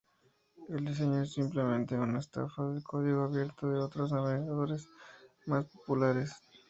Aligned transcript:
El 0.67 0.83
diseño 0.83 1.21
es 1.21 1.33
simplemente 1.33 1.93
una 1.95 2.17
estafa 2.17 2.65
del 2.65 2.81
código 2.83 3.21
abierto 3.25 3.69
de 3.69 3.77
otros 3.81 4.11
navegadores, 4.11 4.89
más 5.45 5.65
populares. 5.67 6.35